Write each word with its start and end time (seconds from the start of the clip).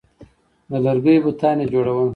د 0.69 0.71
لرګیو 0.85 1.23
بتان 1.25 1.57
یې 1.61 1.65
جوړول 1.73 2.09